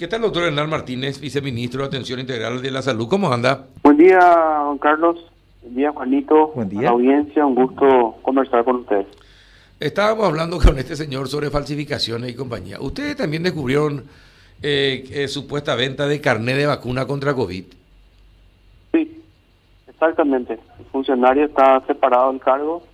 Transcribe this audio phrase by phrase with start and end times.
[0.00, 3.08] ¿Qué tal, doctor Hernán Martínez, viceministro de Atención Integral de la Salud?
[3.08, 3.66] ¿Cómo anda?
[3.82, 5.18] Buen día, don Carlos.
[5.60, 6.52] Buen día, Juanito.
[6.54, 6.78] Buen día.
[6.78, 9.08] A la audiencia, un gusto conversar con ustedes.
[9.80, 12.80] Estábamos hablando con este señor sobre falsificaciones y compañía.
[12.80, 14.04] ¿Ustedes también descubrieron
[14.62, 17.64] eh, eh, supuesta venta de carnet de vacuna contra COVID?
[18.92, 19.20] Sí,
[19.88, 20.60] exactamente.
[20.78, 22.84] El funcionario está separado del cargo.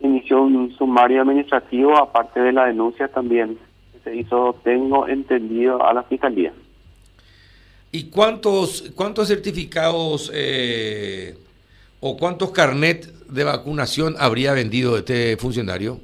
[0.00, 3.58] Inició un sumario administrativo, aparte de la denuncia también
[4.04, 6.52] se hizo, tengo entendido, a la fiscalía.
[7.90, 11.36] ¿Y cuántos, cuántos certificados eh,
[12.00, 15.98] o cuántos carnet de vacunación habría vendido este funcionario?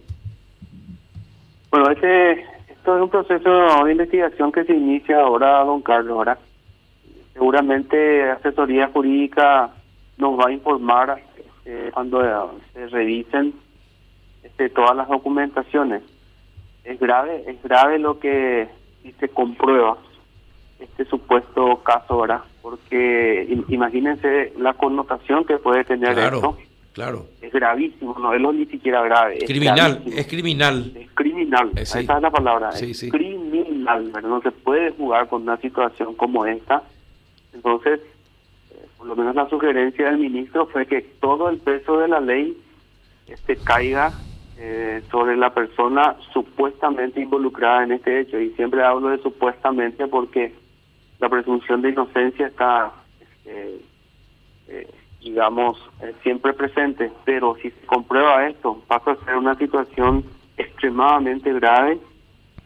[1.71, 2.33] Bueno, este,
[2.69, 6.13] esto es un proceso de investigación que se inicia ahora, don Carlos.
[6.13, 6.39] Ahora,
[7.33, 9.71] seguramente asesoría jurídica
[10.19, 11.23] nos va a informar
[11.65, 12.21] eh, cuando
[12.73, 13.55] se revisen
[14.43, 16.03] este, todas las documentaciones.
[16.89, 18.67] Es grave, es grave lo que
[19.03, 19.99] si se comprueba
[20.81, 22.41] este supuesto caso, ¿verdad?
[22.63, 26.59] Porque im- imagínense la connotación que puede tener Claro, esto.
[26.95, 27.27] claro.
[27.43, 29.39] Es gravísimo, no es lo ni siquiera grave.
[29.39, 30.93] Es Criminal, es criminal.
[30.95, 31.99] Es criminal, Eh, sí.
[32.01, 33.11] esa es la palabra, Sí, es sí.
[33.11, 34.29] criminal, ¿verdad?
[34.31, 36.83] no se puede jugar con una situación como esta.
[37.53, 38.01] Entonces,
[38.71, 42.21] eh, por lo menos la sugerencia del ministro fue que todo el peso de la
[42.21, 42.57] ley
[43.27, 44.13] este caiga
[44.59, 48.41] eh, sobre la persona supuestamente involucrada en este hecho.
[48.41, 50.53] Y siempre hablo de supuestamente porque
[51.21, 53.81] la presunción de inocencia está, este,
[54.69, 57.11] eh, digamos, eh, siempre presente.
[57.25, 60.25] Pero si se comprueba esto, pasa a ser una situación
[60.57, 61.99] extremadamente grave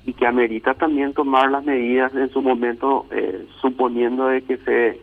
[0.05, 5.01] y que amerita también tomar las medidas en su momento, eh, suponiendo de que se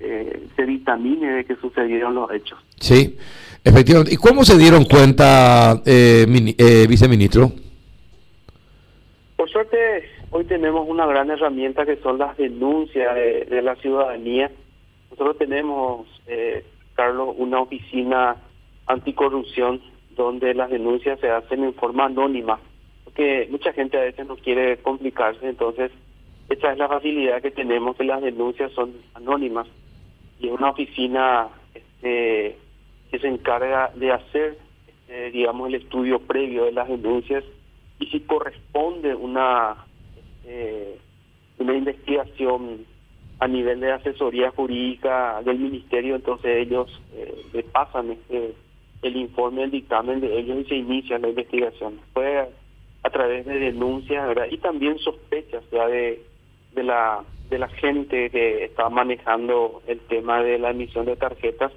[0.00, 2.58] eh, se dictamine de que sucedieron los hechos.
[2.80, 3.16] Sí,
[3.64, 4.14] efectivamente.
[4.14, 7.52] ¿Y cómo se dieron cuenta, eh, mini- eh, viceministro?
[9.36, 9.76] Por suerte,
[10.30, 14.50] hoy tenemos una gran herramienta que son las denuncias de, de la ciudadanía.
[15.10, 16.64] Nosotros tenemos, eh,
[16.94, 18.36] Carlos, una oficina
[18.86, 19.80] anticorrupción
[20.16, 22.58] donde las denuncias se hacen en forma anónima,
[23.04, 25.90] porque mucha gente a veces no quiere complicarse, entonces
[26.48, 29.66] esa es la facilidad que tenemos, que las denuncias son anónimas
[30.40, 32.56] y es una oficina este,
[33.10, 34.58] que se encarga de hacer,
[34.88, 37.44] este, digamos, el estudio previo de las denuncias
[37.98, 39.76] y si corresponde una
[40.44, 40.98] eh,
[41.58, 42.86] una investigación
[43.38, 48.54] a nivel de asesoría jurídica del ministerio, entonces ellos eh, le pasan este,
[49.02, 52.00] el informe, el dictamen de ellos y se inicia la investigación.
[52.12, 52.48] Fue
[53.02, 56.22] a través de denuncias y también sospechas ya de,
[56.74, 61.72] de la de la gente que está manejando el tema de la emisión de tarjetas.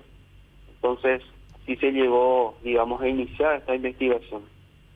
[0.75, 1.23] Entonces,
[1.65, 4.43] sí se llegó, digamos, a iniciar esta investigación.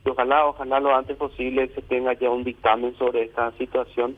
[0.05, 4.15] Y ojalá, ojalá lo antes posible se tenga ya un dictamen sobre esta situación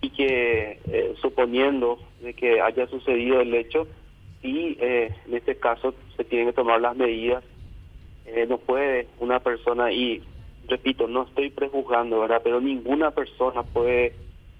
[0.00, 3.86] y que, eh, suponiendo de que haya sucedido el hecho,
[4.42, 7.42] y eh, en este caso se tienen que tomar las medidas.
[8.26, 10.22] Eh, no puede una persona, y
[10.68, 12.42] repito, no estoy prejuzgando, ¿verdad?
[12.44, 14.14] Pero ninguna persona puede,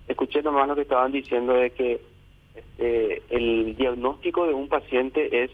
[0.08, 2.00] escuché nomás lo que estaban diciendo de que
[2.54, 5.50] este, el diagnóstico de un paciente es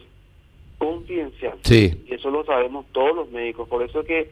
[0.78, 1.58] confidencial.
[1.62, 3.68] Sí, Y eso lo sabemos todos los médicos.
[3.68, 4.30] Por eso que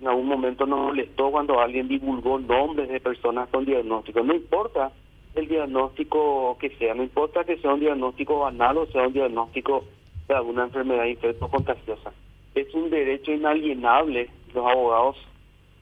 [0.00, 4.22] en algún momento nos molestó cuando alguien divulgó nombres de personas con diagnóstico.
[4.22, 4.92] No importa
[5.34, 9.84] el diagnóstico que sea, no importa que sea un diagnóstico banal o sea un diagnóstico
[10.26, 12.12] de alguna enfermedad infecto-contagiosa.
[12.54, 15.16] Es un derecho inalienable, los abogados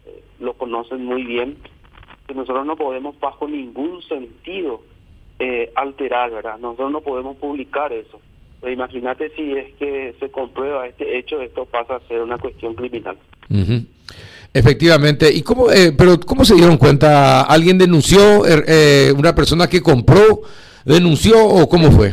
[0.06, 1.56] eh, lo conocen muy bien,
[2.28, 4.82] que nosotros no podemos bajo ningún sentido
[5.38, 6.58] eh, alterar, ¿verdad?
[6.58, 8.20] Nosotros no podemos publicar eso.
[8.60, 12.74] Pero imagínate si es que se comprueba este hecho, esto pasa a ser una cuestión
[12.74, 13.16] criminal.
[13.50, 13.84] ujú.
[14.52, 15.32] efectivamente.
[15.32, 17.42] ¿Y cómo, eh, pero cómo se dieron cuenta?
[17.42, 18.44] ¿Alguien denunció?
[18.46, 20.42] Er- eh, ¿Una persona que compró
[20.84, 22.12] denunció o cómo fue?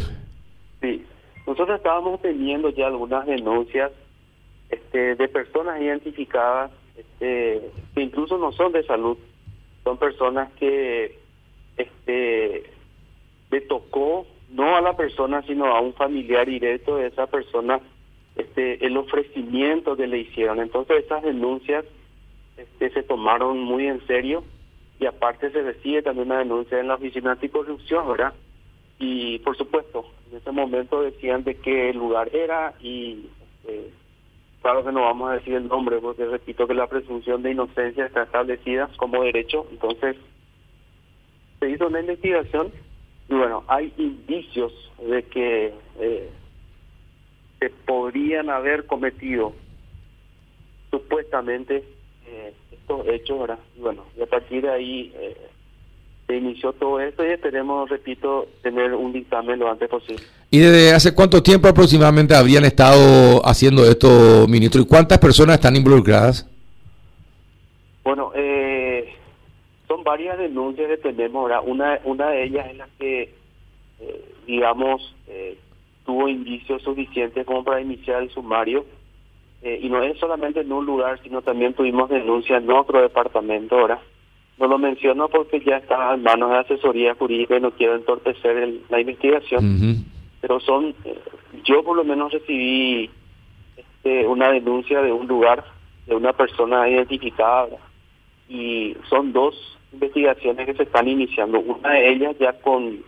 [0.82, 1.04] Sí,
[1.48, 3.92] nosotros estábamos teniendo ya algunas denuncias
[4.70, 7.62] este, de personas identificadas este,
[7.96, 9.18] que incluso no son de salud,
[9.86, 11.18] son personas que
[11.78, 12.64] este,
[13.52, 17.80] le tocó no a la persona sino a un familiar directo de esa persona
[18.36, 20.60] este, el ofrecimiento que le hicieron.
[20.60, 21.86] Entonces esas denuncias
[22.58, 24.44] este, se tomaron muy en serio
[25.00, 28.34] y aparte se recibe también una denuncia en la oficina anticorrupción, ¿verdad?
[29.00, 33.28] y por supuesto en ese momento decían de qué lugar era y
[33.68, 33.92] eh,
[34.66, 38.08] claro que no vamos a decir el nombre porque repito que la presunción de inocencia
[38.08, 40.16] está establecida como derecho entonces
[41.60, 42.72] se hizo una investigación
[43.30, 44.74] y bueno hay indicios
[45.08, 46.32] de que eh,
[47.60, 49.54] se podrían haber cometido
[50.90, 51.84] supuestamente
[52.26, 53.60] eh, estos hechos ¿verdad?
[53.78, 55.38] y bueno y a partir de ahí eh,
[56.26, 60.24] se inició todo esto y esperemos, repito, tener un dictamen lo antes posible.
[60.56, 64.82] ¿Y desde hace cuánto tiempo aproximadamente habrían estado haciendo esto, ministro?
[64.82, 66.50] ¿Y cuántas personas están involucradas?
[68.06, 69.14] Bueno, eh,
[69.86, 71.60] son varias denuncias que tenemos ahora.
[71.60, 73.34] Una, una de ellas es la que,
[74.00, 75.58] eh, digamos, eh,
[76.06, 78.86] tuvo indicios suficientes como para iniciar el sumario.
[79.62, 84.00] y no es solamente en un lugar, sino también tuvimos denuncias en otro departamento ahora.
[84.58, 88.74] No lo menciono porque ya está en manos de asesoría jurídica y no quiero entorpecer
[88.90, 90.15] la investigación.
[90.46, 90.94] Pero son,
[91.64, 93.10] yo por lo menos recibí
[93.76, 95.66] este, una denuncia de un lugar,
[96.06, 97.68] de una persona identificada
[98.48, 99.56] y son dos
[99.92, 101.60] investigaciones que se están iniciando.
[101.62, 103.00] Una de ellas ya con,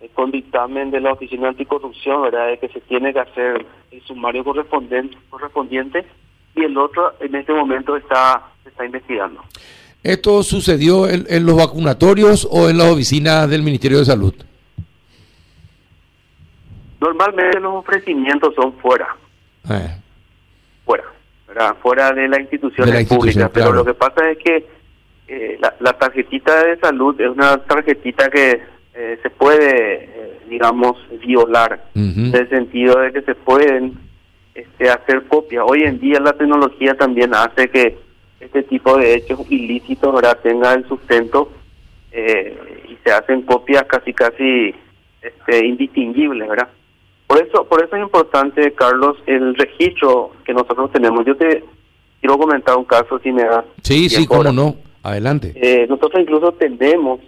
[0.00, 2.48] eh, con dictamen de la Oficina Anticorrupción, ¿verdad?
[2.48, 6.04] De que se tiene que hacer el sumario correspondiente, correspondiente
[6.56, 9.40] y el otro en este momento está, está investigando.
[10.02, 14.34] ¿Esto sucedió en, los vacunatorios o en las oficinas del Ministerio de Salud?
[17.00, 19.16] Normalmente los ofrecimientos son fuera.
[19.70, 20.00] Eh.
[20.84, 21.04] Fuera
[21.82, 23.50] fuera de la institución pública.
[23.52, 24.66] Pero lo que pasa es que
[25.28, 28.60] eh, la, tarjetita de salud es una tarjetita que
[28.94, 33.98] eh, se puede, eh, digamos, violar, en el sentido de que se pueden
[34.54, 35.64] este, hacer copias.
[35.66, 37.98] Hoy en día la tecnología también hace que
[38.40, 40.38] este tipo de hechos ilícitos ¿verdad?
[40.42, 41.50] tenga el sustento
[42.12, 44.74] y se hacen copias casi casi
[45.20, 46.68] este, indistinguibles, ¿verdad?
[47.26, 51.24] Por eso, por eso es importante, Carlos, el registro que nosotros tenemos.
[51.26, 51.64] Yo te
[52.20, 53.64] quiero comentar un caso, si me da.
[53.82, 54.76] Sí, sí, cómo no.
[55.02, 55.52] Adelante.
[55.54, 57.20] Eh, nosotros incluso tenemos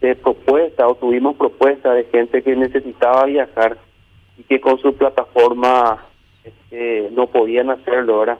[0.00, 3.78] de propuesta o tuvimos propuesta de gente que necesitaba viajar
[4.38, 6.06] y que con su plataforma
[6.42, 8.38] este, no podían hacerlo, ¿verdad?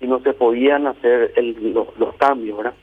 [0.00, 2.74] Y no se podían hacer el, los, los cambios, ¿verdad?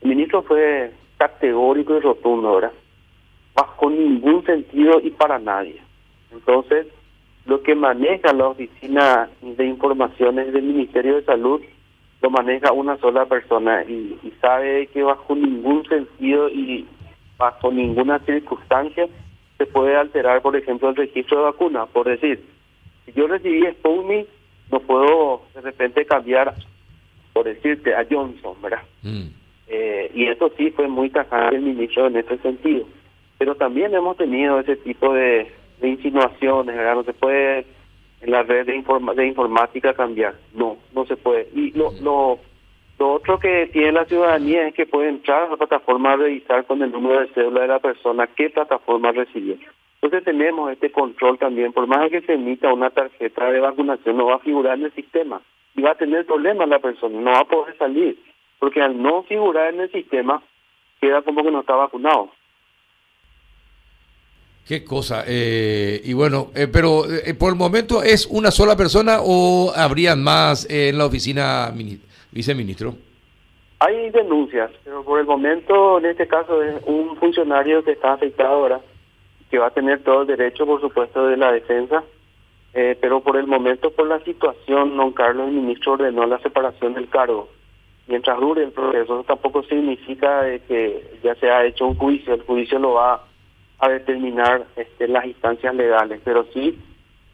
[0.00, 2.72] El ministro fue categórico y rotundo, ¿verdad?
[3.54, 5.80] Bajo ningún sentido y para nadie.
[6.32, 6.86] Entonces,
[7.46, 11.60] lo que maneja la oficina de informaciones del Ministerio de Salud
[12.20, 16.86] lo maneja una sola persona y, sabe que bajo ningún sentido y
[17.38, 19.06] bajo ninguna circunstancia
[19.58, 21.86] se puede alterar, por ejemplo, el registro de vacuna.
[21.86, 22.42] Por decir,
[23.04, 24.26] si yo recibí Sputnik,
[24.70, 26.54] no puedo de repente cambiar,
[27.32, 28.82] por decirte, a Johnson, ¿verdad?
[29.02, 29.28] Mm.
[29.68, 32.86] Eh, y eso sí fue muy tajante el ministro en ese sentido.
[33.38, 35.50] Pero también hemos tenido ese tipo de,
[35.80, 36.96] de insinuaciones, ¿verdad?
[36.96, 37.66] No se puede
[38.20, 38.82] en la red de,
[39.14, 40.34] de informática cambiar.
[40.54, 41.48] No, no se puede.
[41.54, 42.38] Y lo, lo,
[42.98, 46.64] lo otro que tiene la ciudadanía es que puede entrar a la plataforma a revisar
[46.64, 49.56] con el número de cédula de la persona qué plataforma recibió.
[50.00, 54.26] Entonces tenemos este control también, por más que se emita una tarjeta de vacunación, no
[54.26, 55.40] va a figurar en el sistema
[55.74, 58.18] y va a tener problemas la persona, no va a poder salir,
[58.58, 60.42] porque al no figurar en el sistema
[61.00, 62.30] queda como que no está vacunado.
[64.66, 65.22] Qué cosa.
[65.28, 70.24] Eh, y bueno, eh, pero eh, por el momento es una sola persona o habrían
[70.24, 71.72] más en la oficina,
[72.32, 72.94] viceministro.
[73.78, 78.48] Hay denuncias, pero por el momento, en este caso, es un funcionario que está afectado
[78.48, 78.80] ahora,
[79.50, 82.02] que va a tener todo el derecho, por supuesto, de la defensa.
[82.72, 87.08] pero por el momento, por la situación, don Carlos, el ministro ordenó la separación del
[87.08, 87.48] cargo.
[88.08, 92.34] Mientras dure el proceso, eso tampoco significa que ya se ha hecho un juicio.
[92.34, 93.25] El juicio lo va
[93.78, 96.78] a determinar este, las instancias legales, pero sí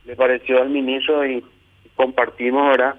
[0.04, 1.44] le pareció al ministro y
[1.94, 2.96] compartimos ahora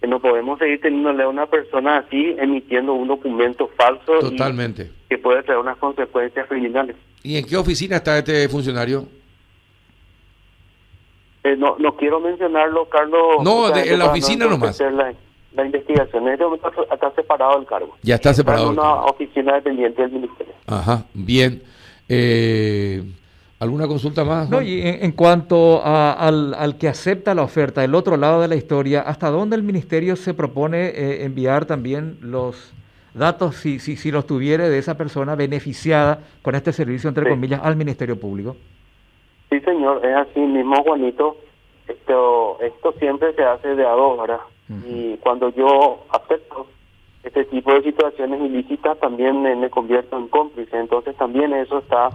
[0.00, 4.90] que no podemos seguir teniéndole a una persona así emitiendo un documento falso Totalmente.
[5.08, 6.96] que puede traer unas consecuencias criminales.
[7.22, 9.08] ¿Y en qué oficina está este funcionario?
[11.42, 13.42] Eh, no, no quiero mencionarlo, Carlos.
[13.42, 14.78] No, en la oficina nomás.
[14.80, 15.14] La,
[15.54, 16.28] la investigación.
[16.28, 17.96] Este momento está separado el cargo.
[18.02, 18.70] Ya está separado.
[18.70, 20.54] Está en una oficina dependiente del ministerio.
[20.66, 21.62] Ajá, bien.
[22.08, 23.02] Eh,
[23.60, 24.50] ¿Alguna consulta más?
[24.50, 29.00] No, y en, cuanto al, que acepta la oferta, del otro lado de la historia,
[29.00, 32.74] ¿hasta dónde el ministerio se propone eh, enviar también los
[33.14, 37.60] datos, si, si, si los tuviere, de esa persona beneficiada con este servicio, entre comillas,
[37.62, 38.56] al Ministerio Público?
[39.50, 41.36] Sí, señor, es así mismo, Juanito.
[41.86, 44.40] Esto, esto siempre se hace de a dos, ¿verdad?
[44.86, 46.66] Y cuando yo acepto
[47.24, 50.78] este tipo de situaciones ilícitas también me, convierto en cómplice.
[50.78, 52.10] Entonces también eso está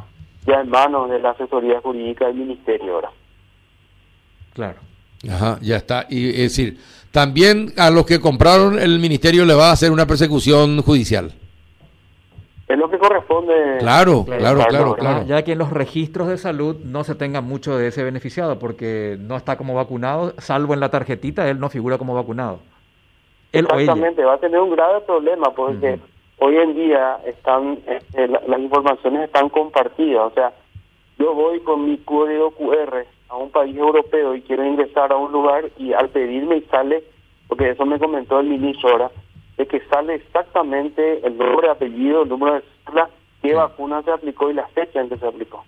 [0.45, 3.11] ya en manos de la asesoría jurídica del ministerio ahora.
[4.53, 4.79] Claro.
[5.29, 6.05] Ajá, ya está.
[6.09, 6.77] Y es decir,
[7.11, 11.33] también a los que compraron el ministerio le va a hacer una persecución judicial.
[12.67, 13.53] Es lo que corresponde.
[13.79, 17.75] Claro, claro, claro, claro, Ya que en los registros de salud no se tenga mucho
[17.75, 21.97] de ese beneficiado porque no está como vacunado, salvo en la tarjetita, él no figura
[21.97, 22.59] como vacunado.
[23.51, 25.99] Exactamente, va a tener un grave problema porque
[26.37, 30.53] hoy en día están este, las informaciones están compartidas, o sea,
[31.17, 35.31] yo voy con mi código QR a un país europeo y quiero ingresar a un
[35.31, 37.03] lugar y al pedirme y sale,
[37.47, 39.11] porque eso me comentó el ministro ahora,
[39.57, 43.09] de que sale exactamente el nombre, de apellido, el número de cédula,
[43.41, 45.63] qué vacuna se aplicó y la fecha en que se aplicó.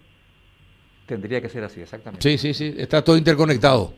[1.06, 2.28] Tendría que ser así, exactamente.
[2.28, 3.92] Sí, sí, sí, está todo interconectado.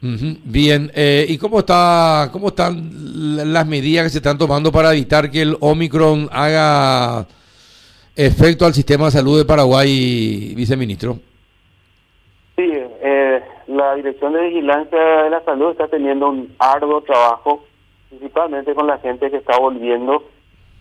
[0.00, 0.36] Señor.
[0.44, 2.90] Bien, eh, ¿y cómo está, cómo están
[3.52, 7.26] las medidas que se están tomando para evitar que el Omicron haga
[8.14, 11.18] efecto al sistema de salud de Paraguay, viceministro?
[12.56, 17.64] Sí, eh, la Dirección de Vigilancia de la Salud está teniendo un arduo trabajo,
[18.08, 20.24] principalmente con la gente que está volviendo.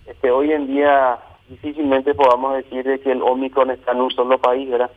[0.07, 1.19] Este, hoy en día
[1.49, 4.91] difícilmente podamos decir de que el Omicron está en un solo país, ¿verdad?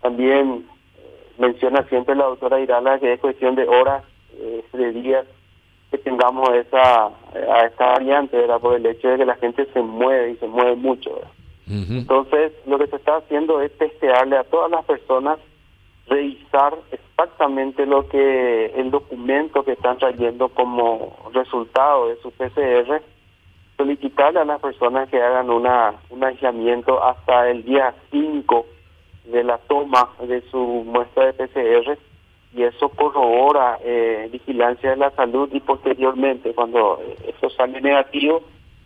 [0.00, 0.64] También
[1.40, 4.04] menciona siempre la doctora Irala que es cuestión de horas,
[4.38, 5.26] eh, de días
[5.90, 8.60] que tengamos esa a esta variante, ¿verdad?
[8.60, 11.20] Por el hecho de que la gente se mueve y se mueve mucho,
[11.66, 15.38] Entonces, lo que se está haciendo es testearle a todas las personas,
[16.08, 23.00] revisar exactamente lo que el documento que están trayendo como resultado de su PCR,
[23.76, 28.66] solicitarle a las personas que hagan una un aislamiento hasta el día 5
[29.24, 31.98] de la toma de su muestra de PCR
[32.54, 38.42] y eso corrobora eh, vigilancia de la salud y posteriormente cuando eso sale negativo,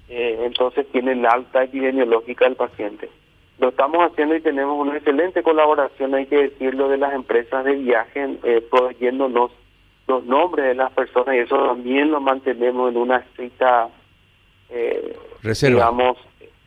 [0.09, 3.09] eh, entonces tiene la alta epidemiológica del paciente.
[3.59, 7.77] Lo estamos haciendo y tenemos una excelente colaboración, hay que decirlo, de las empresas de
[7.77, 9.53] viaje, eh, proveyéndonos
[10.07, 13.89] los nombres de las personas y eso también lo mantenemos en una estricta,
[14.69, 15.77] eh, Reserva.
[15.77, 16.19] digamos,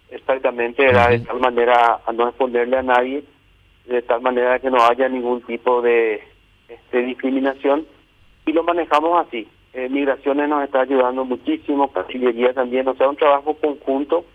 [0.09, 3.23] exactamente, de tal manera a no exponerle a nadie
[3.87, 6.21] de tal manera que no haya ningún tipo de
[6.67, 7.85] este, discriminación
[8.45, 9.47] y lo manejamos así.
[9.73, 14.25] Eh, migraciones nos está ayudando muchísimo, Cancillería también, o sea, un trabajo conjunto.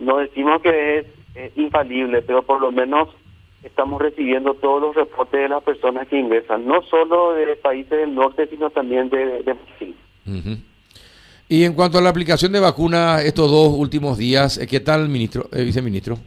[0.00, 0.98] No decimos que
[1.34, 3.08] es infalible, pero por lo menos
[3.62, 8.14] estamos recibiendo todos los reportes de las personas que ingresan, no solo de países del
[8.14, 9.56] norte, sino también de, de
[11.48, 15.48] Y en cuanto a la aplicación de vacunas estos dos últimos días, ¿qué tal, ministro,
[15.52, 16.18] eh, viceministro?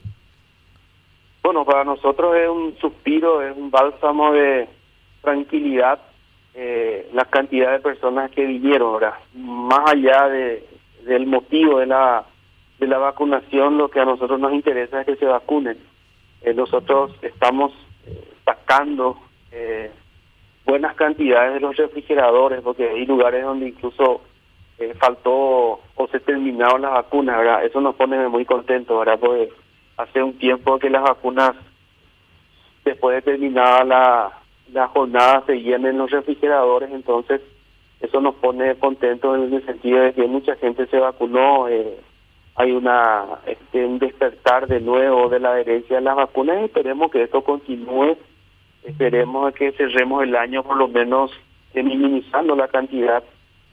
[1.47, 4.67] Bueno, para nosotros es un suspiro, es un bálsamo de
[5.21, 5.97] tranquilidad
[6.53, 10.67] eh, la cantidad de personas que vinieron, ahora más allá de,
[11.05, 12.25] del motivo de la
[12.79, 15.77] de la vacunación, lo que a nosotros nos interesa es que se vacunen.
[16.41, 17.71] Eh, nosotros estamos
[18.05, 19.17] eh, sacando
[19.49, 19.89] eh,
[20.65, 24.19] buenas cantidades de los refrigeradores, porque hay lugares donde incluso
[24.99, 27.63] faltó o se terminaron las vacunas, ¿verdad?
[27.63, 29.17] Eso nos pone muy contentos, ¿verdad?
[29.17, 29.49] Porque
[29.97, 31.53] hace un tiempo que las vacunas,
[32.85, 33.83] después de terminada
[34.71, 37.41] la, jornada, se llenan en los refrigeradores, entonces
[37.99, 41.97] eso nos pone contentos en el sentido de que mucha gente se vacunó, eh,
[42.55, 47.11] hay una este, un despertar de nuevo de la adherencia a las vacunas y esperemos
[47.11, 48.17] que esto continúe,
[48.83, 51.31] esperemos que cerremos el año por lo menos
[51.73, 53.23] minimizando la cantidad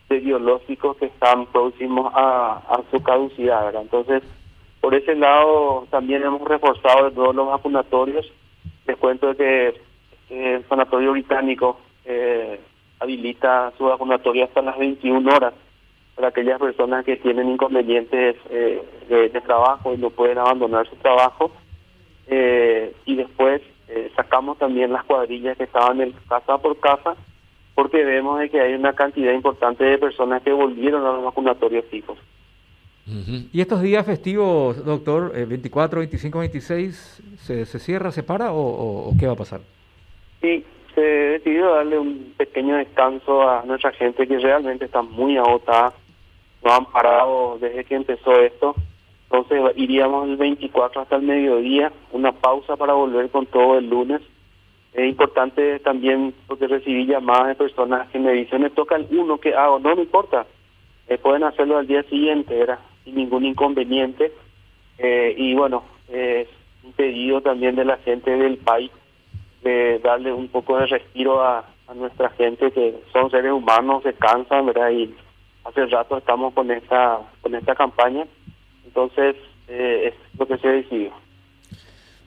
[0.08, 3.74] de biológicos que están próximos a, a su caducidad.
[3.74, 4.22] Entonces,
[4.84, 8.30] por ese lado también hemos reforzado todos los vacunatorios.
[8.86, 9.72] Les cuento que
[10.28, 12.60] el sanatorio británico eh,
[13.00, 15.54] habilita su vacunatorio hasta las 21 horas
[16.14, 21.50] para aquellas personas que tienen inconvenientes eh, de, trabajo y no pueden abandonar su trabajo.
[22.26, 23.62] Eh, y después
[24.14, 27.16] sacamos también las cuadrillas que estaban en casa por casa
[27.74, 31.86] porque vemos de que hay una cantidad importante de personas que volvieron a los vacunatorios
[31.86, 32.18] fijos.
[33.06, 39.26] ¿Y estos días festivos, doctor, 24, 25, 26, ¿se, se cierra, se para o, qué
[39.26, 39.61] va a pasar?
[40.40, 45.92] Sí, se decidió darle un pequeño descanso a nuestra gente que realmente está muy agotada.
[46.64, 48.75] No han parado desde que empezó esto.
[49.30, 54.23] Entonces iríamos el 24 hasta el mediodía, una pausa para volver con todo el lunes.
[54.94, 59.38] Es importante también porque recibí llamadas de personas que me dicen, me toca el uno
[59.38, 59.78] que hago.
[59.78, 60.46] No, me importa.
[61.08, 64.32] Eh, pueden hacerlo al día siguiente, era sin ningún inconveniente.
[64.99, 66.49] Eh, y bueno, es
[66.82, 68.90] un pedido también de la gente del país
[69.62, 74.66] de darle un poco de respiro a, nuestra gente que son seres humanos, se cansan,
[74.66, 74.90] ¿verdad?
[74.90, 75.14] Y
[75.64, 78.26] hace rato estamos con esta, con esta campaña.
[78.87, 79.37] Entonces,
[79.68, 81.12] eh, es lo que se decidió.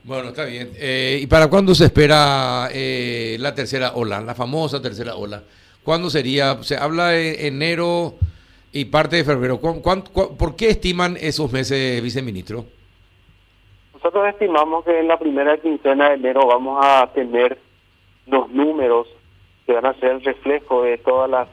[0.03, 0.69] Bueno, está bien.
[0.77, 5.41] Eh, ¿Y para cuándo se espera la tercera ola, la famosa tercera ola?
[5.88, 6.62] ¿Cuándo sería?
[6.63, 8.15] Se habla de enero
[8.71, 9.59] y parte de febrero.
[9.59, 12.65] por qué estiman esos meses, viceministro?
[13.93, 17.57] Nosotros estimamos que en la primera quincena de enero vamos a tener
[18.27, 19.07] los números
[19.65, 21.47] que van a ser el reflejo de todas las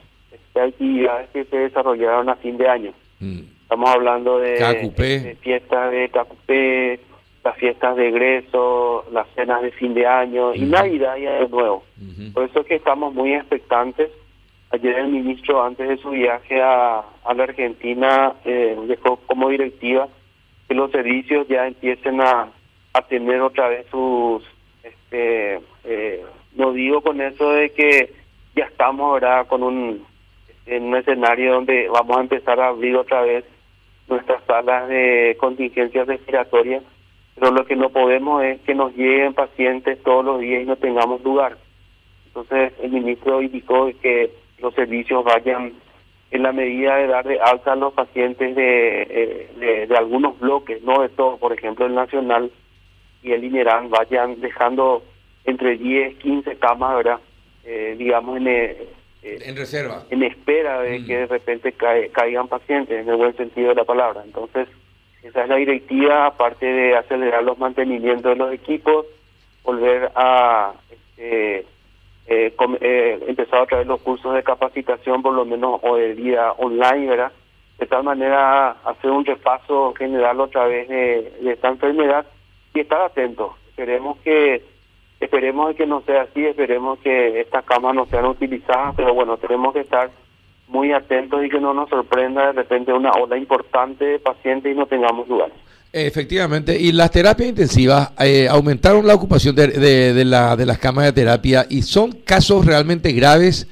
[0.55, 2.93] actividades que se desarrollaron a fin de año.
[3.19, 3.39] Mm.
[3.63, 6.99] Estamos hablando de, de fiestas de Cacupé,
[7.43, 10.71] las fiestas de egreso, las cenas de fin de año y Ujú.
[10.71, 11.83] Navidad y Año Nuevo.
[12.33, 14.11] Por eso es que estamos muy expectantes.
[14.75, 17.01] Ayer el ministro, antes de su viaje a,
[17.33, 20.09] la Argentina, eh, dejó como directiva
[20.67, 22.49] que los servicios ya empiecen a,
[22.91, 24.43] a tener otra vez sus...
[24.83, 28.11] Este, eh, no digo con eso de que
[28.53, 30.05] ya estamos ahora con un
[30.65, 33.45] en un escenario donde vamos a empezar a abrir otra vez
[34.09, 36.83] nuestras salas de contingencias respiratorias,
[37.35, 40.75] pero lo que no podemos es que nos lleguen pacientes todos los días y no
[40.75, 41.57] tengamos lugar.
[42.27, 44.31] Entonces el ministro indicó que
[44.65, 45.73] los servicios vayan
[46.31, 50.39] en la medida de dar de alta a los pacientes de, eh, de, de algunos
[50.39, 52.51] bloques, no de todos, por ejemplo el Nacional
[53.21, 55.03] y el INERAN vayan dejando
[55.45, 57.19] entre 10, 15 camas, ¿verdad?
[57.63, 58.77] Eh, digamos, en, eh,
[59.23, 60.03] eh, En reserva.
[60.09, 61.05] en espera de Mm.
[61.05, 64.21] que de repente cae- caigan pacientes, en el buen sentido de la palabra.
[64.25, 64.67] Entonces,
[65.23, 69.05] esa es la directiva, aparte de acelerar los mantenimientos de los equipos,
[69.63, 71.65] volver a este,
[72.27, 76.53] eh, eh, empezar a través los cursos de capacitación, por lo menos o de vida
[76.53, 77.31] online, ¿verdad?
[77.77, 82.25] De tal manera hacer un repaso general otra vez de, esta enfermedad
[82.73, 83.51] y estar atentos.
[83.69, 84.63] Esperemos que
[85.19, 89.73] esperemos que no sea así, esperemos que estas camas no sean utilizadas, pero bueno, tenemos
[89.73, 90.09] que estar
[90.67, 94.75] muy atentos y que no nos sorprenda de repente una ola importante de pacientes y
[94.75, 95.51] no tengamos lugar.
[95.97, 99.67] Efectivamente, y las terapias intensivas eh, aumentaron la ocupación de,
[100.13, 103.65] de- la- de las camas de terapia y son casos realmente graves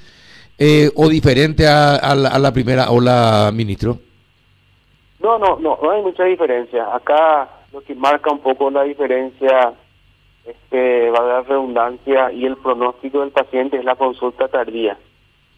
[0.58, 3.98] eh, o diferentes a, a la, a la primera ola, ministro.
[5.20, 6.96] No, no, no, no hay mucha diferencia.
[6.96, 9.74] Acá lo que marca un poco la diferencia,
[10.46, 14.98] este, va a dar redundancia y el pronóstico del paciente es la consulta tardía.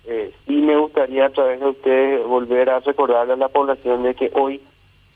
[0.07, 4.15] Eh, sí me gustaría a través de ustedes volver a recordarle a la población de
[4.15, 4.61] que hoy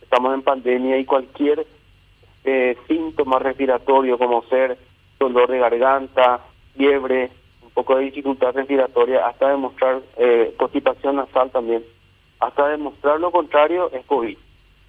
[0.10, 1.68] estamos en pandemia y cualquier
[2.44, 4.76] eh, síntoma respiratorio como ser
[5.20, 6.40] dolor de garganta,
[6.76, 7.30] fiebre,
[7.62, 11.84] un poco de dificultad respiratoria, hasta demostrar eh, constipación nasal también,
[12.40, 14.36] hasta demostrar lo contrario es COVID.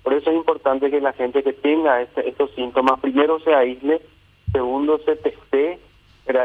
[0.03, 4.01] Por eso es importante que la gente que tenga este- estos síntomas, primero se aísle,
[4.53, 5.79] segundo se teste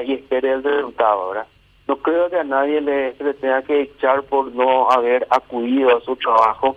[0.06, 1.30] y espere el resultado.
[1.30, 1.48] ¿verdad?
[1.88, 6.02] No creo que a nadie le, le tenga que echar por no haber acudido a
[6.02, 6.76] su trabajo.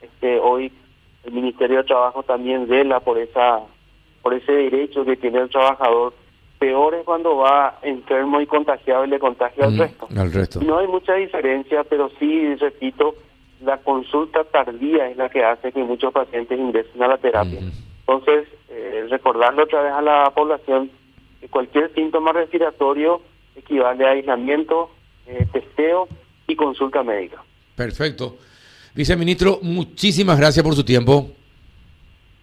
[0.00, 0.72] Este, hoy
[1.24, 3.60] el Ministerio de Trabajo también vela por esa
[4.22, 6.12] por ese derecho que tiene el trabajador.
[6.58, 10.08] Peor es cuando va enfermo y contagiado y le contagia al Mm, resto.
[10.16, 10.60] al resto.
[10.60, 13.14] No hay mucha diferencia, pero sí, repito,
[13.62, 17.60] la consulta tardía es la que hace que muchos pacientes ingresen a la terapia.
[18.00, 20.90] Entonces, eh, recordarle otra vez a la población
[21.40, 23.20] que cualquier síntoma respiratorio
[23.54, 24.90] equivale a aislamiento,
[25.26, 26.08] eh, testeo
[26.48, 27.42] y consulta médica.
[27.76, 28.36] Perfecto.
[28.98, 31.28] Viceministro, muchísimas gracias por su tiempo.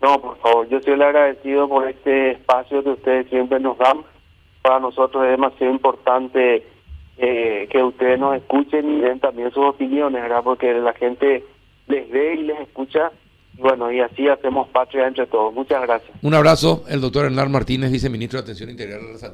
[0.01, 3.97] No, por favor, yo soy el agradecido por este espacio que ustedes siempre nos dan.
[4.61, 6.65] Para nosotros es demasiado importante
[7.17, 10.43] eh, que ustedes nos escuchen y den también sus opiniones, ¿verdad?
[10.45, 11.43] Porque la gente
[11.87, 13.11] les ve y les escucha.
[13.57, 15.53] Bueno, y así hacemos patria entre todos.
[15.53, 16.17] Muchas gracias.
[16.21, 19.33] Un abrazo, el doctor Hernán Martínez, viceministro de Atención Integral a la Salud.